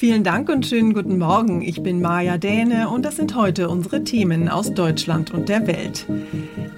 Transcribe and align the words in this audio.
Vielen 0.00 0.24
Dank 0.24 0.48
und 0.48 0.64
schönen 0.64 0.94
guten 0.94 1.18
Morgen. 1.18 1.60
Ich 1.60 1.82
bin 1.82 2.00
Maja 2.00 2.38
Däne 2.38 2.88
und 2.88 3.04
das 3.04 3.16
sind 3.16 3.34
heute 3.34 3.68
unsere 3.68 4.02
Themen 4.02 4.48
aus 4.48 4.72
Deutschland 4.72 5.30
und 5.30 5.50
der 5.50 5.66
Welt. 5.66 6.06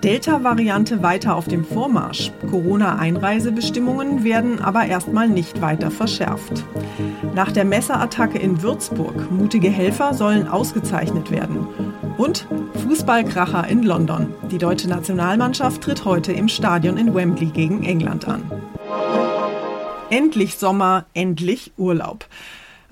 Delta-Variante 0.02 1.04
weiter 1.04 1.36
auf 1.36 1.46
dem 1.46 1.64
Vormarsch. 1.64 2.32
Corona-Einreisebestimmungen 2.50 4.24
werden 4.24 4.58
aber 4.58 4.86
erstmal 4.86 5.28
nicht 5.28 5.60
weiter 5.60 5.92
verschärft. 5.92 6.64
Nach 7.32 7.52
der 7.52 7.64
Messerattacke 7.64 8.40
in 8.40 8.60
Würzburg, 8.60 9.30
mutige 9.30 9.70
Helfer 9.70 10.14
sollen 10.14 10.48
ausgezeichnet 10.48 11.30
werden. 11.30 11.68
Und 12.18 12.48
Fußballkracher 12.82 13.68
in 13.68 13.84
London. 13.84 14.34
Die 14.50 14.58
deutsche 14.58 14.88
Nationalmannschaft 14.88 15.80
tritt 15.80 16.04
heute 16.04 16.32
im 16.32 16.48
Stadion 16.48 16.96
in 16.96 17.14
Wembley 17.14 17.46
gegen 17.46 17.84
England 17.84 18.26
an. 18.26 18.42
Endlich 20.10 20.56
Sommer, 20.56 21.06
endlich 21.14 21.72
Urlaub. 21.76 22.26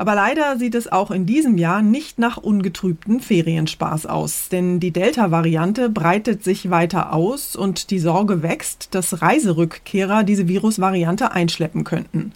Aber 0.01 0.15
leider 0.15 0.57
sieht 0.57 0.75
es 0.77 0.91
auch 0.91 1.11
in 1.11 1.27
diesem 1.27 1.59
Jahr 1.59 1.83
nicht 1.83 2.19
nach 2.19 2.39
ungetrübten 2.39 3.21
Ferienspaß 3.21 4.07
aus, 4.07 4.49
denn 4.49 4.81
die 4.81 4.93
Delta-Variante 4.93 5.91
breitet 5.91 6.43
sich 6.43 6.71
weiter 6.71 7.13
aus 7.13 7.55
und 7.55 7.91
die 7.91 7.99
Sorge 7.99 8.43
wächst, 8.43 8.95
dass 8.95 9.21
Reiserückkehrer 9.21 10.25
diese 10.25 10.49
Virusvariante 10.49 11.33
einschleppen 11.33 11.85
könnten. 11.85 12.33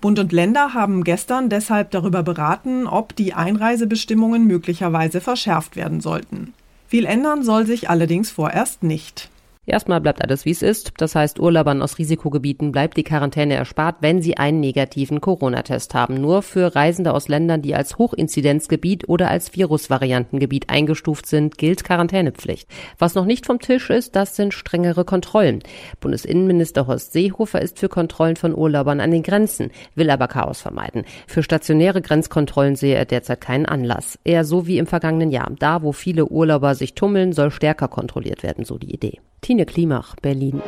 Bund 0.00 0.18
und 0.18 0.32
Länder 0.32 0.74
haben 0.74 1.04
gestern 1.04 1.48
deshalb 1.48 1.92
darüber 1.92 2.24
beraten, 2.24 2.88
ob 2.88 3.14
die 3.14 3.34
Einreisebestimmungen 3.34 4.48
möglicherweise 4.48 5.20
verschärft 5.20 5.76
werden 5.76 6.00
sollten. 6.00 6.54
Viel 6.88 7.04
ändern 7.04 7.44
soll 7.44 7.66
sich 7.66 7.88
allerdings 7.88 8.32
vorerst 8.32 8.82
nicht. 8.82 9.30
Erstmal 9.70 10.00
bleibt 10.00 10.22
alles 10.22 10.46
wie 10.46 10.50
es 10.50 10.62
ist. 10.62 10.94
Das 10.96 11.14
heißt, 11.14 11.38
Urlaubern 11.38 11.80
aus 11.80 11.98
Risikogebieten 11.98 12.72
bleibt 12.72 12.96
die 12.96 13.04
Quarantäne 13.04 13.54
erspart, 13.54 13.96
wenn 14.00 14.20
sie 14.20 14.36
einen 14.36 14.58
negativen 14.58 15.20
Corona-Test 15.20 15.94
haben. 15.94 16.20
Nur 16.20 16.42
für 16.42 16.74
Reisende 16.74 17.14
aus 17.14 17.28
Ländern, 17.28 17.62
die 17.62 17.76
als 17.76 17.96
Hochinzidenzgebiet 17.96 19.08
oder 19.08 19.30
als 19.30 19.54
Virusvariantengebiet 19.54 20.70
eingestuft 20.70 21.26
sind, 21.26 21.56
gilt 21.56 21.84
Quarantänepflicht. 21.84 22.68
Was 22.98 23.14
noch 23.14 23.26
nicht 23.26 23.46
vom 23.46 23.60
Tisch 23.60 23.90
ist, 23.90 24.16
das 24.16 24.34
sind 24.34 24.54
strengere 24.54 25.04
Kontrollen. 25.04 25.62
Bundesinnenminister 26.00 26.88
Horst 26.88 27.12
Seehofer 27.12 27.62
ist 27.62 27.78
für 27.78 27.88
Kontrollen 27.88 28.36
von 28.36 28.56
Urlaubern 28.56 28.98
an 29.00 29.12
den 29.12 29.22
Grenzen, 29.22 29.70
will 29.94 30.10
aber 30.10 30.26
Chaos 30.26 30.60
vermeiden. 30.60 31.04
Für 31.28 31.44
stationäre 31.44 32.02
Grenzkontrollen 32.02 32.74
sehe 32.74 32.96
er 32.96 33.04
derzeit 33.04 33.40
keinen 33.40 33.66
Anlass. 33.66 34.18
Eher 34.24 34.44
so 34.44 34.66
wie 34.66 34.78
im 34.78 34.86
vergangenen 34.88 35.30
Jahr. 35.30 35.52
Da, 35.58 35.82
wo 35.82 35.92
viele 35.92 36.26
Urlauber 36.26 36.74
sich 36.74 36.94
tummeln, 36.94 37.32
soll 37.32 37.52
stärker 37.52 37.86
kontrolliert 37.86 38.42
werden, 38.42 38.64
so 38.64 38.76
die 38.76 38.92
Idee. 38.92 39.20
Tine 39.40 39.66
Klimach, 39.66 40.16
Berlin. 40.16 40.62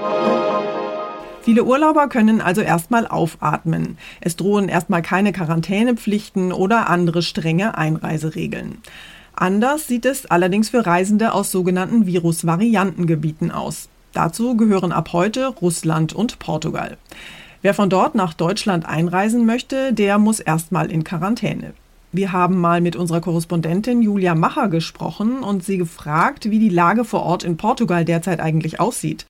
Viele 1.43 1.65
Urlauber 1.65 2.09
können 2.09 2.41
also 2.41 2.61
erstmal 2.61 3.07
aufatmen. 3.07 3.99
Es 4.21 4.37
drohen 4.37 4.69
erstmal 4.69 5.03
keine 5.03 5.33
Quarantänepflichten 5.33 6.53
oder 6.53 6.89
andere 6.89 7.23
strenge 7.23 7.77
Einreiseregeln. 7.77 8.79
Anders 9.35 9.89
sieht 9.89 10.07
es 10.07 10.27
allerdings 10.27 10.71
für 10.71 10.87
Reisende 10.87 11.35
aus 11.35 11.51
sogenannten 11.51 12.07
Virusvariantengebieten 12.07 13.51
aus. 13.51 13.89
Dazu 14.13 14.57
gehören 14.57 14.93
ab 14.93 15.13
heute 15.13 15.49
Russland 15.49 16.13
und 16.13 16.39
Portugal. 16.39 16.97
Wer 17.63 17.75
von 17.75 17.91
dort 17.91 18.15
nach 18.15 18.35
Deutschland 18.35 18.87
einreisen 18.87 19.47
möchte, 19.47 19.93
der 19.93 20.19
muss 20.19 20.39
erstmal 20.39 20.91
in 20.91 21.03
Quarantäne. 21.03 21.75
Wir 22.15 22.31
haben 22.31 22.59
mal 22.59 22.83
mit 22.83 22.95
unserer 22.95 23.23
Korrespondentin 23.23 24.03
Julia 24.03 24.35
Macher 24.35 24.69
gesprochen 24.69 25.43
und 25.43 25.65
sie 25.65 25.79
gefragt, 25.79 26.51
wie 26.51 26.59
die 26.59 26.69
Lage 26.69 27.07
vor 27.07 27.23
Ort 27.23 27.43
in 27.43 27.57
Portugal 27.57 28.05
derzeit 28.05 28.39
eigentlich 28.39 28.81
aussieht. 28.81 29.25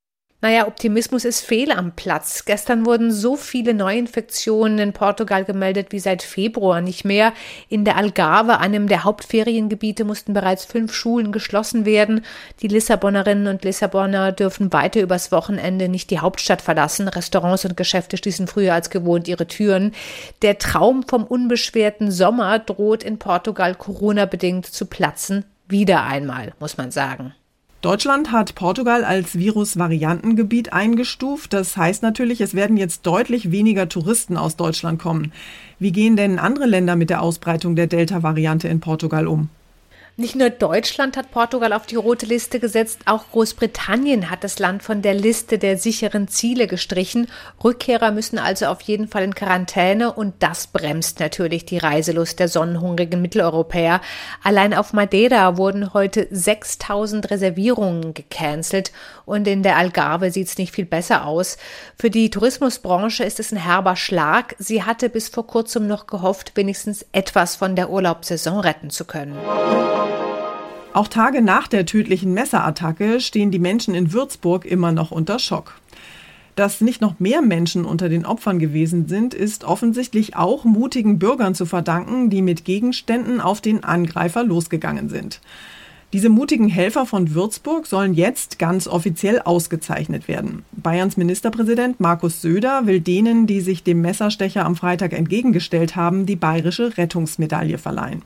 Naja, 0.45 0.67
Optimismus 0.67 1.25
ist 1.25 1.43
fehl 1.43 1.71
am 1.71 1.93
Platz. 1.93 2.45
Gestern 2.45 2.85
wurden 2.85 3.13
so 3.13 3.37
viele 3.37 3.75
Neuinfektionen 3.75 4.81
in 4.81 4.93
Portugal 4.93 5.45
gemeldet 5.45 5.93
wie 5.93 6.01
seit 6.01 6.21
Februar 6.21 6.81
nicht 6.81 7.05
mehr. 7.05 7.33
In 7.69 7.85
der 7.85 7.97
Algarve, 7.97 8.59
einem 8.59 8.89
der 8.89 9.05
Hauptferiengebiete, 9.05 10.05
mussten 10.05 10.33
bereits 10.33 10.65
fünf 10.65 10.93
Schulen 10.95 11.31
geschlossen 11.31 11.85
werden. 11.85 12.25
Die 12.61 12.67
Lissabonerinnen 12.67 13.47
und 13.47 13.63
Lissabonner 13.63 14.33
dürfen 14.33 14.73
weiter 14.73 15.01
übers 15.01 15.31
Wochenende 15.31 15.89
nicht 15.89 16.11
die 16.11 16.19
Hauptstadt 16.19 16.61
verlassen. 16.61 17.07
Restaurants 17.07 17.65
und 17.65 17.77
Geschäfte 17.77 18.17
schließen 18.17 18.49
früher 18.49 18.75
als 18.75 18.91
gewohnt 18.91 19.29
ihre 19.29 19.47
Türen. 19.47 19.95
Der 20.43 20.59
Traum 20.59 21.05
vom 21.05 21.23
unbeschwerten 21.23 22.11
Sommer 22.11 22.59
droht 22.59 23.05
in 23.05 23.21
Portugal 23.21 23.77
Corona-bedingt 23.77 24.67
zu 24.67 24.87
platzen. 24.87 25.45
Wieder 25.69 26.03
einmal, 26.03 26.53
muss 26.59 26.77
man 26.77 26.91
sagen. 26.91 27.33
Deutschland 27.83 28.31
hat 28.31 28.55
Portugal 28.55 29.03
als 29.03 29.37
Virusvariantengebiet 29.37 30.73
eingestuft. 30.73 31.53
Das 31.53 31.77
heißt 31.77 32.05
natürlich, 32.05 32.41
es 32.41 32.55
werden 32.55 32.77
jetzt 32.77 33.05
deutlich 33.09 33.51
weniger 33.51 33.89
Touristen 33.89 34.37
aus 34.37 34.55
Deutschland 34.55 35.03
kommen. 35.03 35.33
Wie 35.81 35.91
gehen 35.91 36.15
denn 36.15 36.39
andere 36.39 36.67
Länder 36.67 36.95
mit 36.95 37.11
der 37.11 37.21
Ausbreitung 37.21 37.75
der 37.75 37.89
Delta-Variante 37.89 38.69
in 38.69 38.79
Portugal 38.79 39.27
um? 39.27 39.49
Nicht 40.19 40.37
nur 40.37 40.51
Deutschland 40.51 41.17
hat 41.17 41.31
Portugal 41.31 41.73
auf 41.73 41.87
die 41.87 41.97
rote 41.97 42.27
Liste 42.27 42.61
gesetzt, 42.61 43.01
auch 43.07 43.31
Großbritannien 43.33 44.29
hat 44.29 44.45
das 44.45 44.59
Land 44.59 44.83
von 44.83 45.01
der 45.01 45.15
Liste 45.15 45.57
der 45.57 45.79
sicheren 45.79 46.29
Ziele 46.29 46.67
gestrichen. 46.67 47.29
Rückkehrer 47.65 48.11
müssen 48.11 48.39
also 48.39 48.67
auf 48.67 48.83
jeden 48.83 49.09
Fall 49.09 49.23
in 49.23 49.35
Quarantäne 49.35 50.13
und 50.13 50.35
das 50.41 50.67
bremst 50.67 51.19
natürlich 51.19 51.65
die 51.65 51.79
Reiselust 51.79 52.41
der 52.41 52.49
sonnenhungrigen 52.49 53.23
Mitteleuropäer. 53.23 54.03
Allein 54.43 54.75
auf 54.75 54.93
Madeira 54.93 55.57
wurden 55.57 55.95
heute 55.95 56.29
6000 56.31 57.31
Reservierungen 57.31 58.13
gecancelt 58.13 58.93
und 59.25 59.49
in 59.49 59.63
der 59.63 59.79
Algarve 59.79 60.31
sieht 60.31 60.49
es 60.49 60.59
nicht 60.59 60.75
viel 60.75 60.85
besser 60.85 61.25
aus. 61.25 61.57
Für 61.97 62.11
die 62.11 62.29
Tourismusbranche 62.29 63.25
ist 63.25 63.41
es 63.41 63.51
ein 63.51 63.57
herber 63.57 63.97
Schlag. 63.97 64.57
Sie 64.59 64.83
hatte 64.83 65.09
bis 65.09 65.31
vor 65.31 65.47
kurzem 65.47 65.87
noch 65.87 66.07
gehofft, 66.07 66.53
wenigstens 66.55 67.07
etwas 67.13 67.57
von 67.57 67.77
der 67.77 67.89
Urlaubssaison 67.89 68.61
retten 68.61 68.91
zu 68.91 69.07
können. 69.07 69.39
Auch 70.95 71.09
Tage 71.09 71.41
nach 71.41 71.69
der 71.69 71.87
tödlichen 71.87 72.35
Messerattacke 72.35 73.21
stehen 73.21 73.51
die 73.51 73.59
Menschen 73.59 73.95
in 73.95 74.13
Würzburg 74.13 74.67
immer 74.67 74.93
noch 74.93 75.11
unter 75.11 75.39
Schock. 75.39 75.81
Dass 76.55 76.83
nicht 76.83 77.01
noch 77.01 77.19
mehr 77.19 77.41
Menschen 77.41 77.87
unter 77.87 78.11
den 78.11 78.27
Opfern 78.27 78.59
gewesen 78.59 79.09
sind, 79.09 79.33
ist 79.33 79.65
offensichtlich 79.65 80.37
auch 80.37 80.65
mutigen 80.65 81.19
Bürgern 81.19 81.55
zu 81.55 81.65
verdanken, 81.65 82.29
die 82.29 82.43
mit 82.43 82.67
Gegenständen 82.67 83.41
auf 83.41 83.63
den 83.63 83.85
Angreifer 83.85 84.45
losgegangen 84.45 85.09
sind. 85.09 85.41
Diese 86.13 86.29
mutigen 86.29 86.69
Helfer 86.69 87.07
von 87.07 87.35
Würzburg 87.35 87.87
sollen 87.87 88.13
jetzt 88.13 88.59
ganz 88.59 88.87
offiziell 88.87 89.41
ausgezeichnet 89.41 90.29
werden. 90.29 90.63
Bayerns 90.73 91.17
Ministerpräsident 91.17 92.01
Markus 92.01 92.43
Söder 92.43 92.85
will 92.85 93.01
denen, 93.01 93.47
die 93.47 93.63
sich 93.63 93.83
dem 93.83 94.03
Messerstecher 94.03 94.67
am 94.67 94.77
Freitag 94.77 95.15
entgegengestellt 95.15 95.97
haben, 95.97 96.27
die 96.27 96.37
bayerische 96.37 96.99
Rettungsmedaille 96.99 97.79
verleihen. 97.79 98.21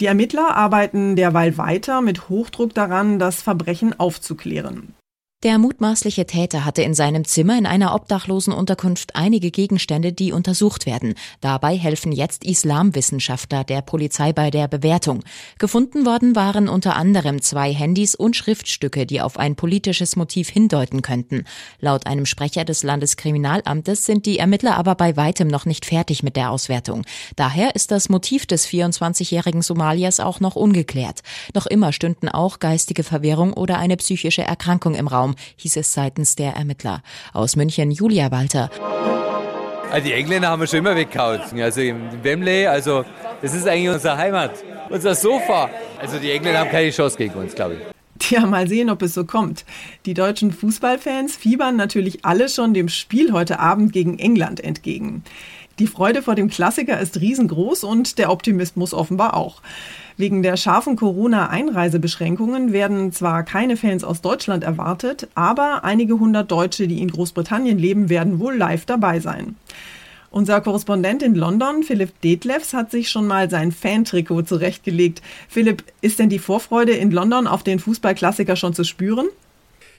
Die 0.00 0.06
Ermittler 0.06 0.56
arbeiten 0.56 1.14
derweil 1.14 1.58
weiter 1.58 2.00
mit 2.00 2.30
Hochdruck 2.30 2.72
daran, 2.72 3.18
das 3.18 3.42
Verbrechen 3.42 4.00
aufzuklären. 4.00 4.94
Der 5.42 5.56
mutmaßliche 5.56 6.26
Täter 6.26 6.66
hatte 6.66 6.82
in 6.82 6.92
seinem 6.92 7.24
Zimmer 7.24 7.56
in 7.56 7.64
einer 7.64 7.94
Obdachlosenunterkunft 7.94 9.16
einige 9.16 9.50
Gegenstände, 9.50 10.12
die 10.12 10.32
untersucht 10.32 10.84
werden. 10.84 11.14
Dabei 11.40 11.78
helfen 11.78 12.12
jetzt 12.12 12.44
Islamwissenschaftler 12.44 13.64
der 13.64 13.80
Polizei 13.80 14.34
bei 14.34 14.50
der 14.50 14.68
Bewertung. 14.68 15.24
Gefunden 15.58 16.04
worden 16.04 16.36
waren 16.36 16.68
unter 16.68 16.94
anderem 16.94 17.40
zwei 17.40 17.72
Handys 17.72 18.14
und 18.14 18.36
Schriftstücke, 18.36 19.06
die 19.06 19.22
auf 19.22 19.38
ein 19.38 19.56
politisches 19.56 20.14
Motiv 20.14 20.50
hindeuten 20.50 21.00
könnten. 21.00 21.46
Laut 21.80 22.04
einem 22.04 22.26
Sprecher 22.26 22.66
des 22.66 22.82
Landeskriminalamtes 22.82 24.04
sind 24.04 24.26
die 24.26 24.38
Ermittler 24.38 24.76
aber 24.76 24.94
bei 24.94 25.16
weitem 25.16 25.48
noch 25.48 25.64
nicht 25.64 25.86
fertig 25.86 26.22
mit 26.22 26.36
der 26.36 26.50
Auswertung. 26.50 27.06
Daher 27.36 27.74
ist 27.74 27.92
das 27.92 28.10
Motiv 28.10 28.44
des 28.44 28.68
24-jährigen 28.68 29.62
Somaliers 29.62 30.20
auch 30.20 30.40
noch 30.40 30.54
ungeklärt. 30.54 31.20
Noch 31.54 31.64
immer 31.64 31.94
stünden 31.94 32.28
auch 32.28 32.58
geistige 32.58 33.04
Verwirrung 33.04 33.54
oder 33.54 33.78
eine 33.78 33.96
psychische 33.96 34.42
Erkrankung 34.42 34.94
im 34.94 35.08
Raum. 35.08 35.29
Raum, 35.30 35.36
hieß 35.56 35.76
es 35.76 35.92
seitens 35.92 36.36
der 36.36 36.52
Ermittler. 36.54 37.02
Aus 37.32 37.56
München 37.56 37.90
Julia 37.90 38.30
Walter. 38.30 38.70
Also 39.90 40.06
die 40.06 40.12
Engländer 40.12 40.48
haben 40.48 40.60
wir 40.60 40.66
schon 40.66 40.80
immer 40.80 40.94
weggehauen. 40.94 41.40
Also 41.60 41.80
im 41.80 42.22
Wembley, 42.22 42.66
also 42.66 43.04
das 43.42 43.54
ist 43.54 43.66
eigentlich 43.66 43.90
unsere 43.90 44.16
Heimat, 44.16 44.52
unser 44.88 45.14
Sofa. 45.14 45.68
Also 46.00 46.18
die 46.18 46.30
Engländer 46.30 46.60
haben 46.60 46.70
keine 46.70 46.90
Chance 46.90 47.16
gegen 47.16 47.34
uns, 47.34 47.54
glaube 47.54 47.74
ich. 47.74 48.30
Ja, 48.30 48.46
mal 48.46 48.68
sehen, 48.68 48.90
ob 48.90 49.02
es 49.02 49.14
so 49.14 49.24
kommt. 49.24 49.64
Die 50.04 50.14
deutschen 50.14 50.52
Fußballfans 50.52 51.36
fiebern 51.36 51.76
natürlich 51.76 52.24
alle 52.24 52.48
schon 52.48 52.74
dem 52.74 52.88
Spiel 52.88 53.32
heute 53.32 53.58
Abend 53.58 53.92
gegen 53.92 54.18
England 54.18 54.62
entgegen. 54.62 55.24
Die 55.80 55.86
Freude 55.86 56.20
vor 56.20 56.34
dem 56.34 56.50
Klassiker 56.50 57.00
ist 57.00 57.22
riesengroß 57.22 57.84
und 57.84 58.18
der 58.18 58.30
Optimismus 58.30 58.92
offenbar 58.92 59.34
auch. 59.34 59.62
Wegen 60.18 60.42
der 60.42 60.58
scharfen 60.58 60.94
Corona-Einreisebeschränkungen 60.94 62.74
werden 62.74 63.12
zwar 63.12 63.44
keine 63.44 63.78
Fans 63.78 64.04
aus 64.04 64.20
Deutschland 64.20 64.62
erwartet, 64.62 65.28
aber 65.34 65.82
einige 65.82 66.18
hundert 66.18 66.50
Deutsche, 66.50 66.86
die 66.86 67.00
in 67.00 67.10
Großbritannien 67.10 67.78
leben, 67.78 68.10
werden 68.10 68.40
wohl 68.40 68.54
live 68.58 68.84
dabei 68.84 69.20
sein. 69.20 69.56
Unser 70.30 70.60
Korrespondent 70.60 71.22
in 71.22 71.34
London, 71.34 71.82
Philipp 71.82 72.20
Detlefs, 72.20 72.74
hat 72.74 72.90
sich 72.90 73.08
schon 73.08 73.26
mal 73.26 73.48
sein 73.48 73.72
Fantrikot 73.72 74.42
zurechtgelegt. 74.42 75.22
Philipp, 75.48 75.82
ist 76.02 76.18
denn 76.18 76.28
die 76.28 76.38
Vorfreude 76.38 76.92
in 76.92 77.10
London 77.10 77.46
auf 77.46 77.62
den 77.62 77.78
Fußballklassiker 77.78 78.54
schon 78.54 78.74
zu 78.74 78.84
spüren? 78.84 79.28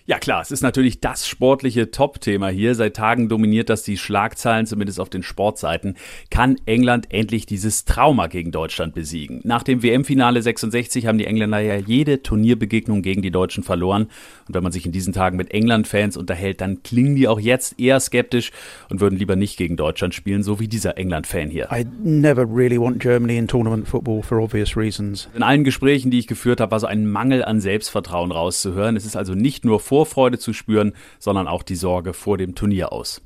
Ja 0.05 0.17
klar, 0.17 0.41
es 0.41 0.49
ist 0.49 0.63
natürlich 0.63 0.99
das 0.99 1.27
sportliche 1.27 1.91
Top-Thema 1.91 2.49
hier. 2.49 2.73
Seit 2.73 2.95
Tagen 2.95 3.29
dominiert 3.29 3.69
das 3.69 3.83
die 3.83 3.97
Schlagzeilen, 3.97 4.65
zumindest 4.65 4.99
auf 4.99 5.09
den 5.09 5.21
Sportseiten. 5.21 5.95
Kann 6.31 6.55
England 6.65 7.13
endlich 7.13 7.45
dieses 7.45 7.85
Trauma 7.85 8.25
gegen 8.25 8.51
Deutschland 8.51 8.95
besiegen? 8.95 9.41
Nach 9.43 9.61
dem 9.61 9.83
WM-Finale 9.83 10.41
66 10.41 11.05
haben 11.05 11.19
die 11.19 11.27
Engländer 11.27 11.59
ja 11.59 11.75
jede 11.75 12.23
Turnierbegegnung 12.23 13.03
gegen 13.03 13.21
die 13.21 13.29
Deutschen 13.29 13.63
verloren. 13.63 14.07
Und 14.47 14.55
wenn 14.55 14.63
man 14.63 14.71
sich 14.71 14.87
in 14.87 14.91
diesen 14.91 15.13
Tagen 15.13 15.37
mit 15.37 15.53
England-Fans 15.53 16.17
unterhält, 16.17 16.61
dann 16.61 16.81
klingen 16.81 17.15
die 17.15 17.27
auch 17.27 17.39
jetzt 17.39 17.79
eher 17.79 17.99
skeptisch 17.99 18.51
und 18.89 19.01
würden 19.01 19.19
lieber 19.19 19.35
nicht 19.35 19.55
gegen 19.55 19.77
Deutschland 19.77 20.15
spielen, 20.15 20.41
so 20.41 20.59
wie 20.59 20.67
dieser 20.67 20.97
England-Fan 20.97 21.49
hier. 21.49 21.69
I 21.71 21.85
never 22.03 22.43
really 22.43 22.79
want 22.79 22.99
Germany 22.99 23.37
in 23.37 23.47
tournament 23.47 23.87
football 23.87 24.23
for 24.23 24.39
obvious 24.39 24.75
reasons. 24.75 25.29
In 25.35 25.43
allen 25.43 25.63
Gesprächen, 25.63 26.09
die 26.09 26.17
ich 26.17 26.27
geführt 26.27 26.59
habe, 26.59 26.71
war 26.71 26.79
so 26.79 26.87
ein 26.87 27.09
Mangel 27.09 27.45
an 27.45 27.61
Selbstvertrauen 27.61 28.31
rauszuhören. 28.31 28.95
Es 28.95 29.05
ist 29.05 29.15
also 29.15 29.35
nicht 29.35 29.63
nur 29.63 29.79
Vorfreude 29.91 30.39
zu 30.39 30.53
spüren, 30.53 30.93
sondern 31.19 31.49
auch 31.49 31.63
die 31.63 31.75
Sorge 31.75 32.13
vor 32.13 32.37
dem 32.37 32.55
Turnier 32.55 32.93
aus. 32.93 33.21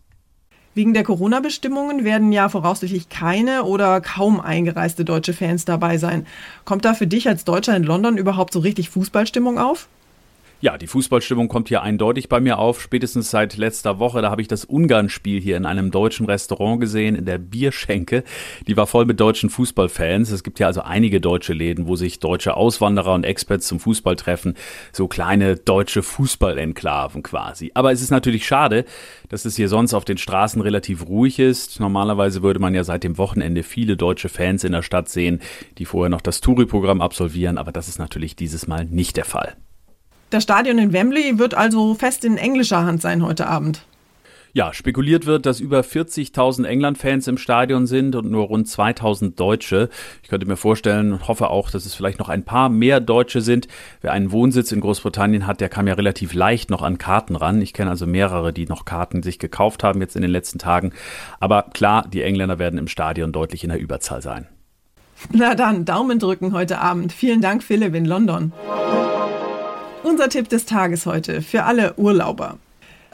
Wegen 0.73 0.95
der 0.95 1.03
Corona-Bestimmungen 1.03 2.03
werden 2.03 2.31
ja 2.31 2.49
voraussichtlich 2.49 3.07
keine 3.07 3.65
oder 3.65 4.01
kaum 4.01 4.39
eingereiste 4.39 5.05
deutsche 5.05 5.33
Fans 5.33 5.65
dabei 5.65 5.99
sein. 5.99 6.25
Kommt 6.65 6.83
da 6.83 6.95
für 6.95 7.05
dich 7.05 7.27
als 7.27 7.45
Deutscher 7.45 7.77
in 7.77 7.83
London 7.83 8.17
überhaupt 8.17 8.51
so 8.51 8.61
richtig 8.61 8.89
Fußballstimmung 8.89 9.59
auf? 9.59 9.87
Ja, 10.65 10.79
die 10.79 10.87
Fußballstimmung 10.87 11.47
kommt 11.47 11.67
hier 11.67 11.83
eindeutig 11.83 12.27
bei 12.27 12.39
mir 12.39 12.57
auf. 12.57 12.81
Spätestens 12.81 13.29
seit 13.29 13.55
letzter 13.55 13.99
Woche, 13.99 14.23
da 14.23 14.31
habe 14.31 14.41
ich 14.41 14.47
das 14.47 14.65
Ungarn-Spiel 14.65 15.39
hier 15.39 15.57
in 15.57 15.65
einem 15.67 15.91
deutschen 15.91 16.25
Restaurant 16.25 16.81
gesehen, 16.81 17.13
in 17.13 17.25
der 17.25 17.37
Bierschenke. 17.37 18.23
Die 18.65 18.75
war 18.75 18.87
voll 18.87 19.05
mit 19.05 19.19
deutschen 19.19 19.51
Fußballfans. 19.51 20.31
Es 20.31 20.41
gibt 20.43 20.57
ja 20.57 20.65
also 20.65 20.81
einige 20.81 21.21
deutsche 21.21 21.53
Läden, 21.53 21.85
wo 21.85 21.95
sich 21.95 22.19
deutsche 22.19 22.57
Auswanderer 22.57 23.13
und 23.13 23.25
Experts 23.25 23.67
zum 23.67 23.79
Fußball 23.79 24.15
treffen. 24.15 24.55
So 24.91 25.07
kleine 25.07 25.55
deutsche 25.55 26.01
Fußballenklaven 26.01 27.21
quasi. 27.21 27.69
Aber 27.75 27.91
es 27.91 28.01
ist 28.01 28.09
natürlich 28.09 28.47
schade, 28.47 28.85
dass 29.29 29.45
es 29.45 29.55
hier 29.55 29.69
sonst 29.69 29.93
auf 29.93 30.03
den 30.03 30.17
Straßen 30.17 30.63
relativ 30.63 31.05
ruhig 31.05 31.37
ist. 31.37 31.79
Normalerweise 31.79 32.41
würde 32.41 32.59
man 32.59 32.73
ja 32.73 32.83
seit 32.83 33.03
dem 33.03 33.19
Wochenende 33.19 33.61
viele 33.61 33.97
deutsche 33.97 34.29
Fans 34.29 34.63
in 34.63 34.71
der 34.71 34.81
Stadt 34.81 35.09
sehen, 35.09 35.41
die 35.77 35.85
vorher 35.85 36.09
noch 36.09 36.21
das 36.21 36.41
Touri-Programm 36.41 37.01
absolvieren. 37.01 37.59
Aber 37.59 37.71
das 37.71 37.87
ist 37.87 37.99
natürlich 37.99 38.35
dieses 38.35 38.65
Mal 38.65 38.85
nicht 38.85 39.15
der 39.15 39.25
Fall. 39.25 39.55
Das 40.35 40.43
Stadion 40.43 40.77
in 40.79 40.91
Wembley 40.91 41.39
wird 41.39 41.53
also 41.53 41.93
fest 41.93 42.25
in 42.25 42.35
englischer 42.35 42.83
Hand 42.83 43.01
sein 43.01 43.23
heute 43.25 43.47
Abend. 43.47 43.85
Ja, 44.51 44.73
spekuliert 44.73 45.25
wird, 45.25 45.45
dass 45.45 45.61
über 45.61 45.79
40.000 45.79 46.65
England-Fans 46.65 47.29
im 47.29 47.37
Stadion 47.37 47.87
sind 47.87 48.17
und 48.17 48.29
nur 48.29 48.47
rund 48.47 48.67
2.000 48.67 49.35
Deutsche. 49.35 49.87
Ich 50.23 50.27
könnte 50.27 50.45
mir 50.45 50.57
vorstellen 50.57 51.13
und 51.13 51.29
hoffe 51.29 51.49
auch, 51.51 51.71
dass 51.71 51.85
es 51.85 51.95
vielleicht 51.95 52.19
noch 52.19 52.27
ein 52.27 52.43
paar 52.43 52.67
mehr 52.67 52.99
Deutsche 52.99 53.39
sind. 53.39 53.69
Wer 54.01 54.11
einen 54.11 54.33
Wohnsitz 54.33 54.73
in 54.73 54.81
Großbritannien 54.81 55.47
hat, 55.47 55.61
der 55.61 55.69
kam 55.69 55.87
ja 55.87 55.93
relativ 55.93 56.33
leicht 56.33 56.69
noch 56.69 56.81
an 56.81 56.97
Karten 56.97 57.37
ran. 57.37 57.61
Ich 57.61 57.71
kenne 57.71 57.91
also 57.91 58.05
mehrere, 58.05 58.51
die 58.51 58.65
noch 58.65 58.83
Karten 58.83 59.23
sich 59.23 59.39
gekauft 59.39 59.85
haben 59.85 60.01
jetzt 60.01 60.17
in 60.17 60.21
den 60.21 60.31
letzten 60.31 60.59
Tagen. 60.59 60.91
Aber 61.39 61.63
klar, 61.73 62.05
die 62.11 62.23
Engländer 62.23 62.59
werden 62.59 62.77
im 62.77 62.89
Stadion 62.89 63.31
deutlich 63.31 63.63
in 63.63 63.69
der 63.69 63.79
Überzahl 63.79 64.21
sein. 64.21 64.47
Na 65.31 65.55
dann, 65.55 65.85
Daumen 65.85 66.19
drücken 66.19 66.51
heute 66.51 66.79
Abend. 66.79 67.13
Vielen 67.13 67.39
Dank, 67.39 67.63
Philipp 67.63 67.95
in 67.95 68.03
London. 68.03 68.51
Unser 70.05 70.29
Tipp 70.29 70.49
des 70.49 70.67
Tages 70.67 71.07
heute 71.07 71.41
für 71.41 71.63
alle 71.63 71.95
Urlauber. 71.95 72.59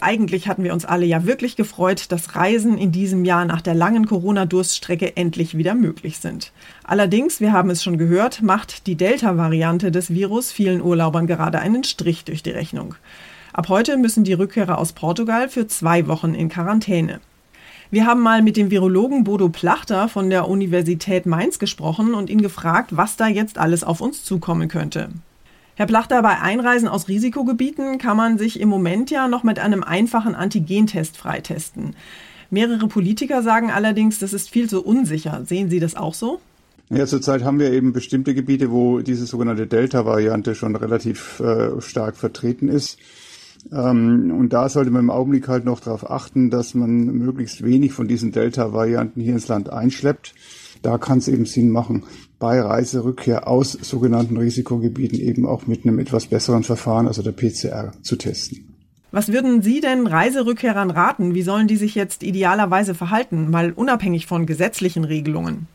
Eigentlich 0.02 0.50
hatten 0.50 0.66
wir 0.66 0.74
uns 0.74 0.84
alle 0.84 1.06
ja 1.06 1.26
wirklich 1.26 1.56
gefreut, 1.56 2.12
dass 2.12 2.36
Reisen 2.36 2.78
in 2.78 2.92
diesem 2.92 3.24
Jahr 3.24 3.46
nach 3.46 3.62
der 3.62 3.76
langen 3.76 4.06
Corona-Durststrecke 4.08 5.16
endlich 5.16 5.56
wieder 5.56 5.74
möglich 5.74 6.18
sind. 6.18 6.52
Allerdings, 6.84 7.40
wir 7.40 7.54
haben 7.54 7.70
es 7.70 7.82
schon 7.82 7.98
gehört, 7.98 8.42
macht 8.42 8.88
die 8.88 8.96
Delta-Variante 8.96 9.90
des 9.90 10.14
Virus 10.14 10.52
vielen 10.52 10.82
Urlaubern 10.82 11.28
gerade 11.28 11.60
einen 11.60 11.86
Strich 11.86 12.26
durch 12.26 12.44
die 12.44 12.52
Rechnung. 12.52 12.96
Ab 13.54 13.70
heute 13.70 13.96
müssen 13.96 14.26
die 14.26 14.34
Rückkehrer 14.34 14.78
aus 14.78 14.92
Portugal 14.92 15.48
für 15.48 15.68
zwei 15.68 16.08
Wochen 16.08 16.34
in 16.34 16.50
Quarantäne. 16.50 17.22
Wir 17.90 18.06
haben 18.06 18.20
mal 18.20 18.42
mit 18.42 18.58
dem 18.58 18.70
Virologen 18.70 19.24
Bodo 19.24 19.48
Plachter 19.48 20.10
von 20.10 20.30
der 20.30 20.50
Universität 20.50 21.26
Mainz 21.26 21.58
gesprochen 21.58 22.14
und 22.14 22.30
ihn 22.30 22.42
gefragt, 22.42 22.98
was 22.98 23.16
da 23.16 23.28
jetzt 23.28 23.58
alles 23.58 23.86
auf 23.86 24.02
uns 24.02 24.26
zukommen 24.26 24.68
könnte. 24.68 25.08
Herr 25.82 25.88
Plachter, 25.88 26.22
bei 26.22 26.40
Einreisen 26.40 26.88
aus 26.88 27.08
Risikogebieten 27.08 27.98
kann 27.98 28.16
man 28.16 28.38
sich 28.38 28.60
im 28.60 28.70
Moment 28.70 29.10
ja 29.10 29.28
noch 29.28 29.44
mit 29.44 29.58
einem 29.58 29.84
einfachen 29.84 30.36
Antigentest 30.36 31.18
freitesten. 31.18 31.96
Mehrere 32.52 32.88
Politiker 32.88 33.42
sagen 33.42 33.72
allerdings, 33.72 34.20
das 34.20 34.32
ist 34.32 34.52
viel 34.52 34.70
zu 34.70 34.86
unsicher. 34.86 35.42
Sehen 35.44 35.72
Sie 35.72 35.80
das 35.80 35.96
auch 35.96 36.14
so? 36.14 36.40
Ja, 36.92 37.08
zurzeit 37.08 37.44
haben 37.44 37.58
wir 37.58 37.72
eben 37.72 37.94
bestimmte 37.94 38.36
Gebiete, 38.36 38.70
wo 38.70 39.00
diese 39.00 39.26
sogenannte 39.26 39.66
Delta-Variante 39.66 40.54
schon 40.54 40.76
relativ 40.76 41.40
äh, 41.40 41.82
stark 41.82 42.16
vertreten 42.16 42.68
ist. 42.68 43.00
Ähm, 43.72 44.36
und 44.38 44.54
da 44.54 44.70
sollte 44.70 44.92
man 44.92 45.06
im 45.06 45.10
Augenblick 45.10 45.48
halt 45.48 45.66
noch 45.66 45.80
darauf 45.80 46.08
achten, 46.12 46.52
dass 46.52 46.76
man 46.76 47.06
möglichst 47.06 47.64
wenig 47.64 47.92
von 47.92 48.08
diesen 48.08 48.32
Delta-Varianten 48.32 49.20
hier 49.20 49.34
ins 49.34 49.48
Land 49.48 49.72
einschleppt. 49.72 50.36
Da 50.82 50.98
kann 50.98 51.20
es 51.20 51.28
eben 51.28 51.46
Sinn 51.46 51.70
machen, 51.70 52.04
bei 52.40 52.60
Reiserückkehr 52.60 53.48
aus 53.48 53.74
sogenannten 53.74 54.38
Risikogebieten 54.38 55.20
eben 55.20 55.46
auch 55.46 55.68
mit 55.68 55.86
einem 55.86 56.00
etwas 56.00 56.26
besseren 56.26 56.64
Verfahren, 56.64 57.08
also 57.08 57.22
der 57.22 57.34
PCR, 57.34 57.92
zu 58.02 58.16
testen. 58.16 58.68
Was 59.12 59.32
würden 59.32 59.62
Sie 59.62 59.82
denn 59.82 60.08
Reiserückkehrern 60.08 60.90
raten? 60.90 61.36
Wie 61.36 61.42
sollen 61.42 61.68
die 61.68 61.76
sich 61.76 61.96
jetzt 61.96 62.24
idealerweise 62.24 62.96
verhalten, 62.96 63.52
mal 63.52 63.74
unabhängig 63.74 64.26
von 64.26 64.46
gesetzlichen 64.46 65.04
Regelungen? 65.04 65.68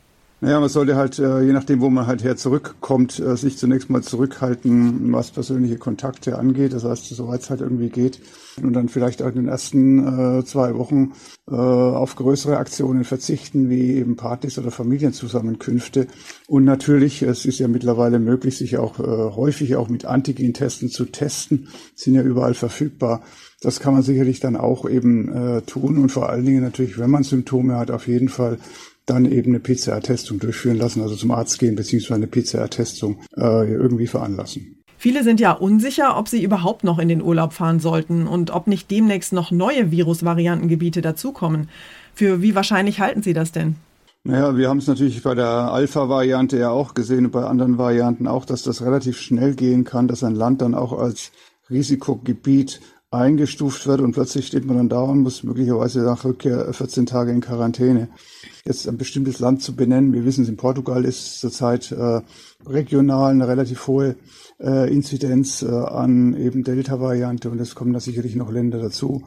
Naja, 0.43 0.61
man 0.61 0.69
sollte 0.69 0.97
halt, 0.97 1.19
äh, 1.19 1.41
je 1.41 1.53
nachdem, 1.55 1.81
wo 1.81 1.89
man 1.89 2.07
halt 2.07 2.23
her 2.23 2.37
zurückkommt, 2.37 3.19
äh, 3.19 3.39
sich 3.39 3.57
zunächst 3.57 3.89
mal 3.89 4.03
zurückhalten, 4.03 5.11
was 5.11 5.31
persönliche 5.31 5.79
Kontakte 5.79 6.39
angeht. 6.39 6.75
Das 6.75 6.85
heißt, 6.85 7.07
soweit 7.07 7.41
es 7.41 7.49
halt 7.49 7.63
irgendwie 7.63 7.89
geht. 7.89 8.21
Und 8.63 8.75
dann 8.75 8.91
vielleicht 8.91 9.23
auch 9.23 9.29
in 9.29 9.35
den 9.35 9.49
ersten 9.49 10.41
äh, 10.41 10.45
zwei 10.45 10.77
Wochen 10.77 11.13
auf 11.49 12.17
größere 12.17 12.57
Aktionen 12.57 13.05
verzichten, 13.05 13.71
wie 13.71 13.93
eben 13.93 14.17
Partys 14.17 14.59
oder 14.59 14.73
Familienzusammenkünfte. 14.73 16.09
Und 16.49 16.65
natürlich, 16.65 17.23
es 17.23 17.47
ist 17.47 17.61
ja 17.61 17.69
mittlerweile 17.69 18.19
möglich, 18.19 18.59
sich 18.59 18.79
auch 18.79 18.99
häufig 18.99 19.77
auch 19.77 19.89
mit 19.89 20.07
Antigen-Testen 20.07 20.89
zu 20.89 21.05
testen. 21.05 21.69
Sind 21.95 22.15
ja 22.15 22.23
überall 22.23 22.55
verfügbar. 22.55 23.23
Das 23.61 23.79
kann 23.79 23.95
man 23.95 24.03
sicherlich 24.03 24.41
dann 24.41 24.57
auch 24.57 24.91
eben 24.91 25.63
tun. 25.67 25.99
Und 25.99 26.11
vor 26.11 26.29
allen 26.29 26.45
Dingen 26.45 26.65
natürlich, 26.65 26.99
wenn 26.99 27.11
man 27.11 27.23
Symptome 27.23 27.77
hat, 27.77 27.93
auf 27.93 28.09
jeden 28.09 28.29
Fall 28.29 28.59
dann 29.07 29.25
eben 29.25 29.53
eine 29.53 29.61
PCR-Testung 29.61 30.39
durchführen 30.41 30.77
lassen, 30.77 31.01
also 31.01 31.15
zum 31.17 31.31
Arzt 31.31 31.59
gehen 31.59 31.77
beziehungsweise 31.77 32.15
eine 32.15 32.27
PCR-Testung 32.27 33.21
äh, 33.37 33.73
irgendwie 33.73 34.07
veranlassen. 34.09 34.77
Viele 34.99 35.23
sind 35.23 35.41
ja 35.41 35.53
unsicher, 35.53 36.19
ob 36.19 36.29
sie 36.29 36.43
überhaupt 36.43 36.83
noch 36.83 36.99
in 36.99 37.09
den 37.09 37.23
Urlaub 37.23 37.53
fahren 37.53 37.81
sollten 37.81 38.27
und 38.27 38.51
ob 38.51 38.67
nicht 38.67 38.91
demnächst 38.91 39.33
noch 39.33 39.51
neue 39.51 39.91
Virusvariantengebiete 39.91 41.03
dazukommen. 41.03 41.69
Für 42.15 42.41
wie 42.43 42.55
wahrscheinlich 42.55 43.01
halten 43.01 43.23
Sie 43.23 43.35
das 43.35 43.53
denn? 43.53 43.77
Naja, 44.25 44.57
wir 44.57 44.69
haben 44.69 44.79
es 44.79 44.89
natürlich 44.89 45.23
bei 45.23 45.35
der 45.37 45.47
Alpha-Variante 45.47 46.59
ja 46.59 46.71
auch 46.71 46.95
gesehen 46.95 47.27
und 47.27 47.31
bei 47.31 47.45
anderen 47.45 47.79
Varianten 47.79 48.27
auch, 48.27 48.45
dass 48.45 48.63
das 48.65 48.83
relativ 48.83 49.21
schnell 49.21 49.55
gehen 49.55 49.85
kann, 49.85 50.09
dass 50.09 50.25
ein 50.25 50.35
Land 50.35 50.63
dann 50.63 50.75
auch 50.75 50.99
als 50.99 51.31
Risikogebiet 51.71 52.81
eingestuft 53.11 53.87
wird 53.87 54.01
und 54.01 54.13
plötzlich 54.13 54.47
steht 54.47 54.65
man 54.65 54.77
dann 54.77 54.89
da 54.89 55.01
und 55.01 55.21
muss 55.21 55.45
möglicherweise 55.45 56.01
nach 56.01 56.25
Rückkehr 56.25 56.73
14 56.73 57.07
Tage 57.07 57.31
in 57.31 57.41
Quarantäne. 57.41 58.09
Jetzt 58.65 58.89
ein 58.89 58.99
bestimmtes 58.99 59.39
Land 59.39 59.63
zu 59.63 59.77
benennen, 59.77 60.13
wir 60.13 60.25
wissen 60.25 60.43
es, 60.43 60.49
in 60.49 60.57
Portugal 60.57 61.05
ist 61.05 61.41
zurzeit 61.41 61.93
äh, 61.93 62.21
regional 62.67 63.31
eine 63.31 63.47
relativ 63.47 63.87
hohe 63.87 64.17
äh, 64.61 64.93
Inzidenz 64.93 65.63
äh, 65.63 65.67
an 65.69 66.35
eben 66.37 66.65
Delta-Variante 66.65 67.49
und 67.49 67.61
es 67.61 67.75
kommen 67.75 67.93
da 67.93 68.01
sicherlich 68.01 68.35
noch 68.35 68.51
Länder 68.51 68.79
dazu. 68.79 69.25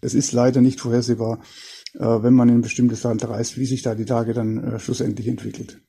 Es 0.00 0.14
ist 0.14 0.32
leider 0.32 0.60
nicht 0.60 0.80
vorhersehbar, 0.80 1.38
äh, 1.94 2.00
wenn 2.00 2.34
man 2.34 2.50
in 2.50 2.56
ein 2.56 2.62
bestimmtes 2.62 3.02
Land 3.04 3.26
reist, 3.26 3.56
wie 3.56 3.66
sich 3.66 3.82
da 3.82 3.94
die 3.94 4.04
Lage 4.04 4.34
dann 4.34 4.62
äh, 4.62 4.78
schlussendlich 4.78 5.28
entwickelt. 5.28 5.80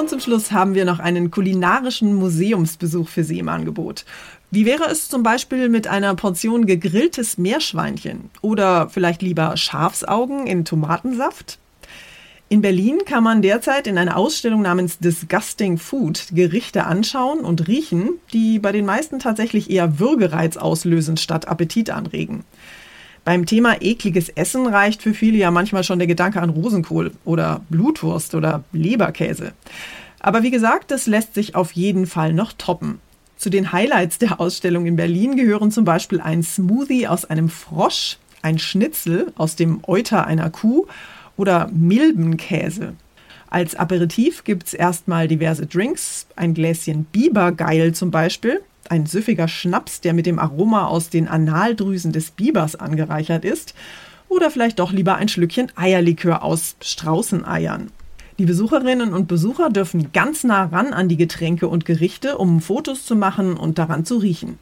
Und 0.00 0.08
zum 0.08 0.20
Schluss 0.20 0.50
haben 0.50 0.74
wir 0.74 0.86
noch 0.86 0.98
einen 0.98 1.30
kulinarischen 1.30 2.14
Museumsbesuch 2.14 3.06
für 3.06 3.22
Sie 3.22 3.38
im 3.38 3.50
Angebot. 3.50 4.06
Wie 4.50 4.64
wäre 4.64 4.84
es 4.84 5.10
zum 5.10 5.22
Beispiel 5.22 5.68
mit 5.68 5.88
einer 5.88 6.14
Portion 6.14 6.64
gegrilltes 6.64 7.36
Meerschweinchen 7.36 8.30
oder 8.40 8.88
vielleicht 8.88 9.20
lieber 9.20 9.58
Schafsaugen 9.58 10.46
in 10.46 10.64
Tomatensaft? 10.64 11.58
In 12.48 12.62
Berlin 12.62 13.00
kann 13.04 13.22
man 13.22 13.42
derzeit 13.42 13.86
in 13.86 13.98
einer 13.98 14.16
Ausstellung 14.16 14.62
namens 14.62 15.00
Disgusting 15.00 15.76
Food 15.76 16.28
Gerichte 16.32 16.86
anschauen 16.86 17.40
und 17.40 17.68
riechen, 17.68 18.12
die 18.32 18.58
bei 18.58 18.72
den 18.72 18.86
meisten 18.86 19.18
tatsächlich 19.18 19.68
eher 19.68 19.98
Würgereiz 19.98 20.56
auslösen 20.56 21.18
statt 21.18 21.46
Appetit 21.46 21.90
anregen. 21.90 22.44
Beim 23.24 23.46
Thema 23.46 23.82
ekliges 23.82 24.30
Essen 24.30 24.66
reicht 24.66 25.02
für 25.02 25.14
viele 25.14 25.38
ja 25.38 25.50
manchmal 25.50 25.84
schon 25.84 25.98
der 25.98 26.08
Gedanke 26.08 26.40
an 26.40 26.50
Rosenkohl 26.50 27.12
oder 27.24 27.60
Blutwurst 27.68 28.34
oder 28.34 28.64
Leberkäse. 28.72 29.52
Aber 30.20 30.42
wie 30.42 30.50
gesagt, 30.50 30.90
das 30.90 31.06
lässt 31.06 31.34
sich 31.34 31.54
auf 31.54 31.72
jeden 31.72 32.06
Fall 32.06 32.32
noch 32.32 32.52
toppen. 32.52 33.00
Zu 33.36 33.50
den 33.50 33.72
Highlights 33.72 34.18
der 34.18 34.40
Ausstellung 34.40 34.86
in 34.86 34.96
Berlin 34.96 35.36
gehören 35.36 35.70
zum 35.70 35.84
Beispiel 35.84 36.20
ein 36.20 36.42
Smoothie 36.42 37.08
aus 37.08 37.24
einem 37.24 37.48
Frosch, 37.48 38.18
ein 38.42 38.58
Schnitzel 38.58 39.32
aus 39.36 39.56
dem 39.56 39.80
Euter 39.86 40.26
einer 40.26 40.50
Kuh 40.50 40.86
oder 41.36 41.70
Milbenkäse. 41.72 42.94
Als 43.48 43.74
Aperitif 43.74 44.44
gibt 44.44 44.68
es 44.68 44.74
erstmal 44.74 45.26
diverse 45.26 45.66
Drinks, 45.66 46.26
ein 46.36 46.54
Gläschen 46.54 47.04
Bibergeil 47.04 47.92
zum 47.92 48.10
Beispiel. 48.10 48.60
Ein 48.90 49.06
süffiger 49.06 49.46
Schnaps, 49.46 50.00
der 50.00 50.14
mit 50.14 50.26
dem 50.26 50.40
Aroma 50.40 50.88
aus 50.88 51.10
den 51.10 51.28
Analdrüsen 51.28 52.10
des 52.10 52.32
Bibers 52.32 52.74
angereichert 52.74 53.44
ist. 53.44 53.72
Oder 54.28 54.50
vielleicht 54.50 54.80
doch 54.80 54.90
lieber 54.90 55.14
ein 55.14 55.28
Schlückchen 55.28 55.70
Eierlikör 55.76 56.42
aus 56.42 56.74
Straußeneiern. 56.80 57.92
Die 58.40 58.46
Besucherinnen 58.46 59.14
und 59.14 59.28
Besucher 59.28 59.70
dürfen 59.70 60.10
ganz 60.10 60.42
nah 60.42 60.64
ran 60.64 60.92
an 60.92 61.08
die 61.08 61.16
Getränke 61.16 61.68
und 61.68 61.84
Gerichte, 61.84 62.36
um 62.36 62.60
Fotos 62.60 63.06
zu 63.06 63.14
machen 63.14 63.56
und 63.56 63.78
daran 63.78 64.04
zu 64.04 64.16
riechen. 64.16 64.58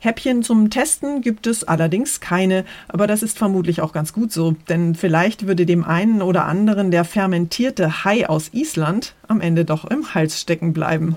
Häppchen 0.00 0.42
zum 0.42 0.70
Testen 0.70 1.20
gibt 1.20 1.46
es 1.46 1.62
allerdings 1.62 2.18
keine, 2.18 2.64
aber 2.88 3.06
das 3.06 3.22
ist 3.22 3.38
vermutlich 3.38 3.82
auch 3.82 3.92
ganz 3.92 4.12
gut 4.12 4.32
so, 4.32 4.56
denn 4.68 4.96
vielleicht 4.96 5.46
würde 5.46 5.64
dem 5.64 5.84
einen 5.84 6.22
oder 6.22 6.46
anderen 6.46 6.90
der 6.90 7.04
fermentierte 7.04 8.02
Hai 8.04 8.28
aus 8.28 8.48
Island 8.52 9.14
am 9.28 9.40
Ende 9.40 9.64
doch 9.64 9.84
im 9.84 10.12
Hals 10.12 10.40
stecken 10.40 10.72
bleiben. 10.72 11.16